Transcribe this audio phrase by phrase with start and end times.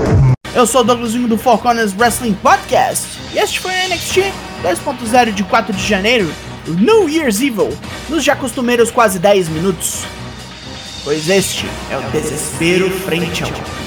[0.53, 4.33] Eu sou o Douglasinho do Four Corners Wrestling Podcast e este foi o NXT
[4.63, 6.31] 2.0 de 4 de janeiro,
[6.67, 7.69] o New Year's Evil,
[8.09, 10.03] nos já costumeiros quase 10 minutos.
[11.03, 13.84] Pois este é o desespero frente ao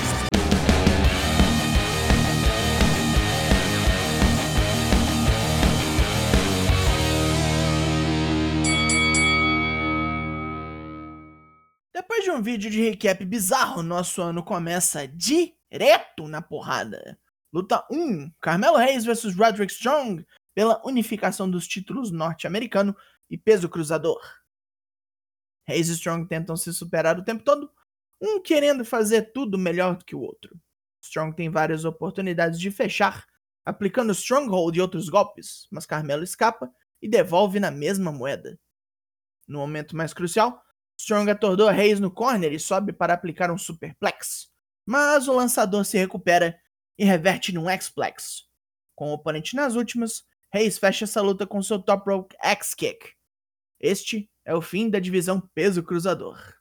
[12.28, 17.18] de um vídeo de recap bizarro, nosso ano começa direto na porrada.
[17.50, 22.94] Luta 1: Carmelo Reis vs Roderick Strong pela unificação dos títulos norte-americano
[23.30, 24.20] e peso cruzador.
[25.66, 27.72] Reis e Strong tentam se superar o tempo todo,
[28.20, 30.54] um querendo fazer tudo melhor do que o outro.
[31.02, 33.26] Strong tem várias oportunidades de fechar,
[33.64, 38.60] aplicando Stronghold e outros golpes, mas Carmelo escapa e devolve na mesma moeda.
[39.46, 40.62] No momento mais crucial,
[40.98, 44.48] Strong atordou Reis no corner e sobe para aplicar um superplex,
[44.84, 46.58] mas o lançador se recupera
[46.98, 48.48] e reverte num X-Plex.
[48.96, 53.12] Com o oponente nas últimas, Reis fecha essa luta com seu top rope X-Kick.
[53.78, 56.58] Este é o fim da divisão peso cruzador.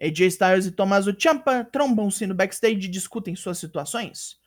[0.00, 4.40] AJ Styles e Tommaso Ciampa trombam-se no backstage e discutem suas situações.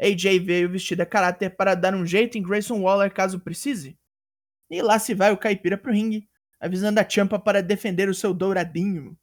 [0.00, 3.96] AJ veio vestida a caráter para dar um jeito em Grayson Waller caso precise.
[4.68, 6.28] E lá se vai o caipira pro ringue,
[6.60, 9.18] avisando a Champa para defender o seu douradinho.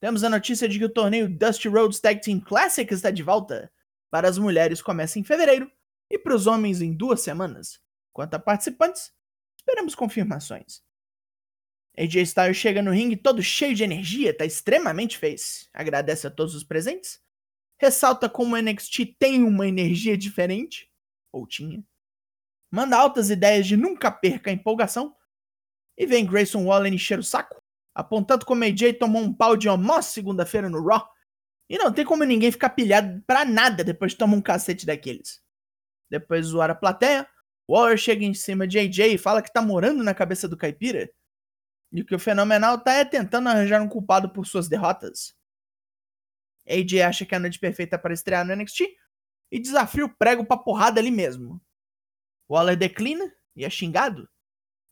[0.00, 3.72] Temos a notícia de que o torneio Dusty Rhodes Tag Team Classic está de volta.
[4.10, 5.70] Para as mulheres começa em fevereiro
[6.10, 7.80] e para os homens em duas semanas.
[8.12, 9.12] Quanto a participantes,
[9.56, 10.82] esperamos confirmações.
[11.98, 15.66] AJ Styles chega no ringue todo cheio de energia, tá extremamente face.
[15.72, 17.20] Agradece a todos os presentes.
[17.78, 20.90] Ressalta como o NXT tem uma energia diferente,
[21.32, 21.82] ou tinha.
[22.70, 25.14] Manda altas ideias de nunca perca a empolgação
[25.96, 27.62] e vem Grayson Waller encher o saco,
[27.94, 31.08] apontando como AJ tomou um pau de almoço segunda-feira no Raw.
[31.68, 35.42] E não tem como ninguém ficar pilhado pra nada depois de tomar um cacete daqueles.
[36.08, 37.28] Depois de zoar a plateia,
[37.68, 41.10] Waller chega em cima de AJ e fala que tá morando na cabeça do caipira.
[41.92, 45.34] E que o fenomenal tá é tentando arranjar um culpado por suas derrotas.
[46.68, 48.82] AJ acha que é a noite perfeita para estrear no NXT
[49.50, 51.60] e desafia o prego pra porrada ali mesmo.
[52.48, 54.28] Waller declina e é xingado.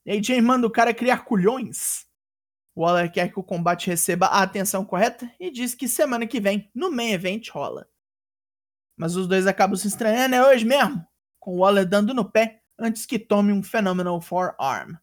[0.07, 2.07] AJ manda o cara criar culhões.
[2.77, 6.71] Waller quer que o combate receba a atenção correta e diz que semana que vem,
[6.75, 7.89] no main event, rola.
[8.97, 11.07] Mas os dois acabam se estranhando, é hoje mesmo,
[11.39, 14.95] com Waller dando no pé antes que tome um Phenomenal Forearm.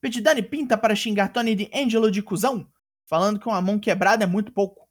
[0.00, 2.70] Pete Dunne pinta para xingar Tony de Angelo de cuzão,
[3.06, 4.88] falando que uma mão quebrada é muito pouco.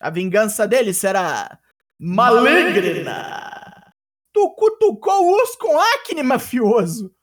[0.00, 1.58] A vingança dele será
[1.98, 3.92] maligna.
[4.32, 7.14] Tu cutucou o urso com acne, mafioso.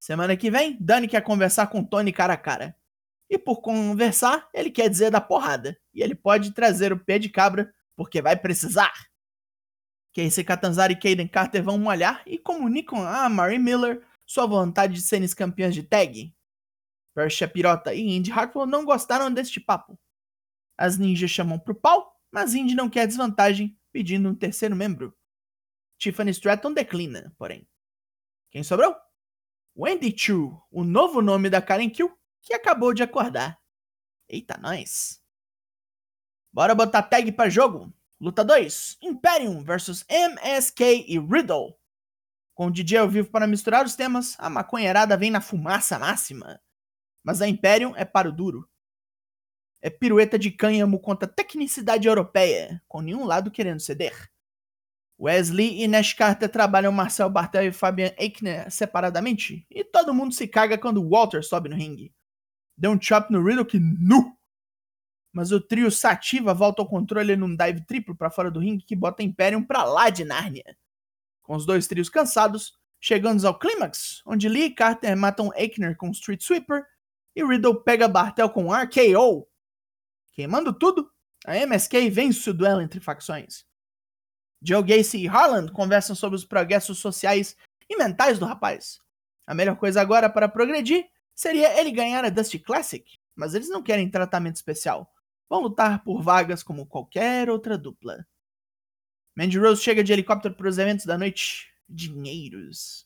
[0.00, 2.74] Semana que vem, Dani quer conversar com Tony cara a cara.
[3.28, 5.78] E por conversar, ele quer dizer da porrada.
[5.92, 8.92] E ele pode trazer o pé de cabra, porque vai precisar.
[10.14, 15.02] Casey Catanzaro e Caden Carter vão molhar e comunicam a Mary Miller sua vontade de
[15.02, 16.34] serem campeãs de tag.
[17.14, 20.00] Persia Pirota e Indy Hartwell não gostaram deste papo.
[20.78, 25.14] As ninjas chamam pro pau, mas Indy não quer desvantagem, pedindo um terceiro membro.
[25.98, 27.68] Tiffany Stratton declina, porém.
[28.50, 28.96] Quem sobrou?
[29.76, 32.10] Wendy Chu, o novo nome da Karen Kill,
[32.42, 33.58] que acabou de acordar.
[34.28, 35.22] Eita, nós.
[36.52, 37.92] Bora botar tag para jogo.
[38.20, 41.78] Luta 2: Imperium vs MSK e Riddle.
[42.54, 46.60] Com o DJ ao vivo para misturar os temas, a maconheirada vem na fumaça máxima.
[47.22, 48.68] Mas a Imperium é para o duro.
[49.80, 54.30] É pirueta de cânhamo contra tecnicidade europeia, com nenhum lado querendo ceder.
[55.20, 60.48] Wesley e Nash Carter trabalham Marcel Bartel e Fabian Eichner separadamente, e todo mundo se
[60.48, 62.14] caga quando Walter sobe no ringue.
[62.76, 64.34] Deu um chop no Riddle que nu!
[65.30, 68.96] Mas o trio Sativa volta ao controle num dive triplo para fora do ringue que
[68.96, 70.76] bota Imperium pra lá de Nárnia.
[71.42, 76.10] Com os dois trios cansados, chegamos ao clímax, onde Lee e Carter matam Eichner com
[76.10, 76.84] Street Sweeper
[77.36, 79.46] e Riddle pega Bartel com RKO.
[80.32, 81.10] Queimando tudo,
[81.44, 83.69] a MSK vence o duelo entre facções.
[84.62, 87.56] Joe Gacy e Harland conversam sobre os progressos sociais
[87.88, 89.00] e mentais do rapaz.
[89.46, 93.04] A melhor coisa agora para progredir seria ele ganhar a Dusty Classic,
[93.34, 95.12] mas eles não querem tratamento especial.
[95.48, 98.26] Vão lutar por vagas como qualquer outra dupla.
[99.36, 101.68] Mandy Rose chega de helicóptero para os eventos da noite.
[101.88, 103.04] Dinheiros.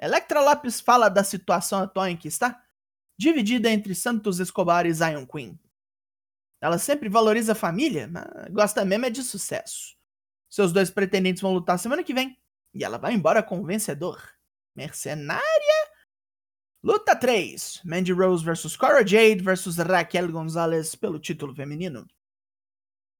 [0.00, 2.64] Electra Lopes fala da situação atual em que está,
[3.18, 5.60] dividida entre Santos Escobar e Zion Queen.
[6.58, 9.99] Ela sempre valoriza a família, mas gosta mesmo é de sucesso.
[10.50, 12.36] Seus dois pretendentes vão lutar semana que vem.
[12.74, 14.20] E ela vai embora com o vencedor.
[14.74, 15.40] Mercenária?
[16.82, 22.06] Luta 3: Mandy Rose vs Cora Jade vs Raquel Gonzalez pelo título feminino.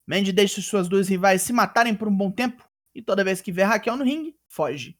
[0.07, 3.53] Mandy deixa suas duas rivais se matarem por um bom tempo e toda vez que
[3.53, 4.99] vê Raquel no ringue, foge.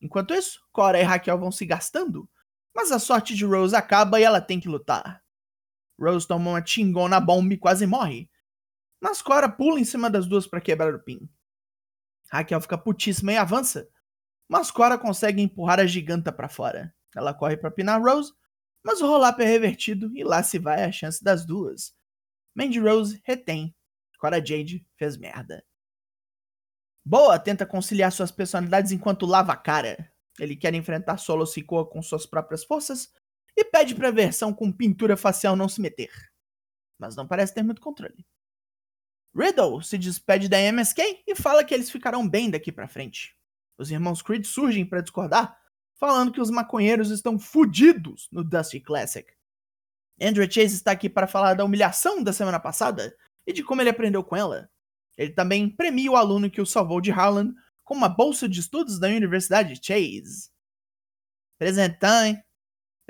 [0.00, 2.28] Enquanto isso, Cora e Raquel vão se gastando,
[2.74, 5.22] mas a sorte de Rose acaba e ela tem que lutar.
[6.00, 8.30] Rose toma uma tingona bomba e quase morre,
[9.00, 11.28] mas Cora pula em cima das duas para quebrar o pin.
[12.32, 13.86] Raquel fica putíssima e avança,
[14.48, 16.94] mas Cora consegue empurrar a giganta para fora.
[17.14, 18.32] Ela corre para pinar Rose,
[18.82, 21.94] mas o roll-up é revertido e lá se vai a chance das duas.
[22.54, 23.74] Mandy Rose retém.
[24.18, 25.62] Cora Jade fez merda.
[27.04, 30.10] Boa tenta conciliar suas personalidades enquanto lava a cara.
[30.38, 33.12] Ele quer enfrentar Solo Sikoa com suas próprias forças
[33.56, 36.10] e pede pra versão com pintura facial não se meter.
[36.98, 38.24] Mas não parece ter muito controle.
[39.34, 43.34] Riddle se despede da MSK e fala que eles ficarão bem daqui para frente.
[43.78, 45.58] Os irmãos Creed surgem para discordar,
[45.94, 49.32] falando que os maconheiros estão fudidos no Dusty Classic.
[50.20, 53.90] Andrew Chase está aqui para falar da humilhação da semana passada e de como ele
[53.90, 54.70] aprendeu com ela.
[55.16, 58.98] Ele também premia o aluno que o salvou de Harlan com uma bolsa de estudos
[58.98, 60.50] da Universidade Chase.
[61.58, 62.42] Presentão, hein?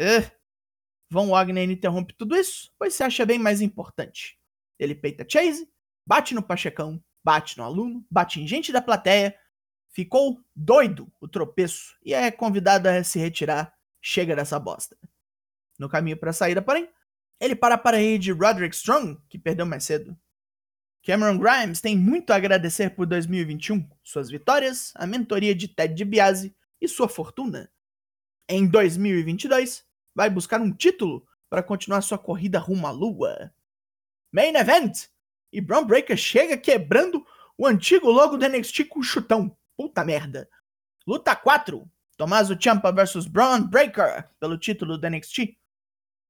[0.01, 0.43] Uh.
[1.11, 4.39] Von Wagner interrompe tudo isso, pois se acha bem mais importante.
[4.79, 5.71] Ele peita Chase,
[6.13, 9.35] bate no Pachecão, bate no aluno, bate em gente da plateia
[9.93, 13.75] Ficou doido o tropeço e é convidado a se retirar.
[14.01, 14.97] Chega dessa bosta.
[15.79, 16.89] No caminho para a saída, porém,
[17.39, 20.17] ele para para ir de Roderick Strong, que perdeu mais cedo.
[21.03, 26.57] Cameron Grimes tem muito a agradecer por 2021, suas vitórias, a mentoria de Ted DiBiase
[26.81, 27.71] e sua fortuna.
[28.49, 33.53] Em 2022, vai buscar um título para continuar sua corrida rumo à lua.
[34.33, 35.12] Main Event!
[35.53, 37.25] E Braun Breaker chega quebrando
[37.59, 39.57] o antigo logo do NXT com chutão.
[39.77, 40.49] Puta merda.
[41.07, 41.89] Luta 4.
[42.17, 45.57] Tommaso Ciampa vs Braun Breaker pelo título do NXT.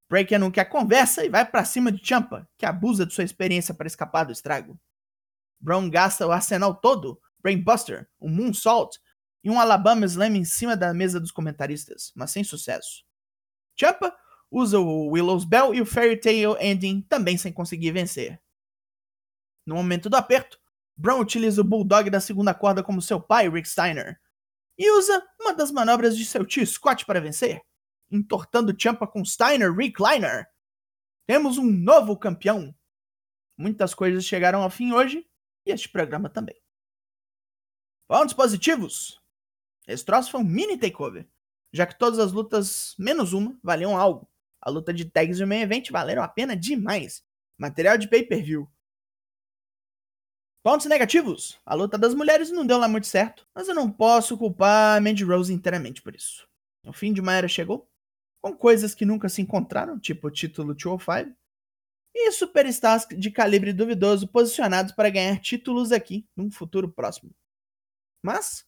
[0.08, 3.72] Breaker não quer conversa e vai para cima de Ciampa, que abusa de sua experiência
[3.72, 4.78] para escapar do estrago.
[5.58, 8.98] Braun gasta o arsenal todo, Brainbuster, um Moonsault
[9.42, 13.04] e um Alabama Slam em cima da mesa dos comentaristas, mas sem sucesso.
[13.78, 14.14] Ciampa
[14.50, 18.40] usa o Willow's Bell e o Fairy Tale Ending também sem conseguir vencer.
[19.64, 20.58] No momento do aperto,
[20.96, 24.20] Brown utiliza o Bulldog da segunda corda como seu pai, Rick Steiner,
[24.76, 27.62] e usa uma das manobras de seu tio Scott para vencer,
[28.10, 30.46] entortando Champa com Steiner Recliner.
[31.26, 32.74] Temos um novo campeão.
[33.56, 35.26] Muitas coisas chegaram ao fim hoje
[35.64, 36.60] e este programa também.
[38.08, 39.20] Pontos positivos.
[39.86, 41.28] Esse troço foi um mini takeover,
[41.72, 44.28] já que todas as lutas, menos uma, valiam algo.
[44.60, 47.24] A luta de tags e o main event valeram a pena demais.
[47.58, 48.68] Material de pay-per-view,
[50.62, 51.58] Pontos negativos.
[51.66, 55.00] A luta das mulheres não deu lá muito certo, mas eu não posso culpar a
[55.00, 56.46] Mandy Rose inteiramente por isso.
[56.86, 57.88] O fim de uma era chegou,
[58.40, 61.36] com coisas que nunca se encontraram, tipo o título 205,
[62.14, 67.34] e superstars de calibre duvidoso posicionados para ganhar títulos aqui num futuro próximo.
[68.22, 68.64] Mas,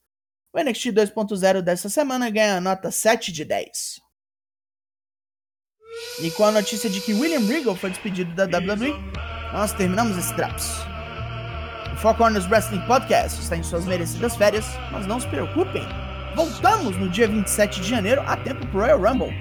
[0.53, 4.01] o NXT 2.0 dessa semana ganha a nota 7 de 10.
[6.23, 8.95] E com a notícia de que William Regal foi despedido da WWE,
[9.53, 10.94] nós terminamos esse Drops.
[11.95, 15.85] O Four Corners Wrestling Podcast está em suas merecidas férias, mas não se preocupem,
[16.35, 19.33] voltamos no dia 27 de janeiro a tempo pro Royal Rumble.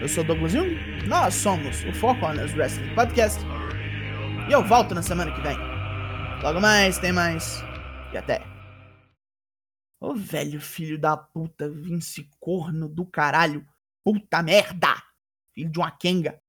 [0.00, 0.76] Eu sou Douglas Jung,
[1.06, 3.40] nós somos o Four Corners Wrestling Podcast
[4.48, 5.56] e eu volto na semana que vem.
[6.42, 7.62] Logo mais, tem mais
[8.12, 8.42] e até.
[10.00, 13.64] Ô velho filho da puta, Vince corno do caralho,
[14.04, 15.00] puta merda,
[15.54, 16.41] filho de uma Kenga.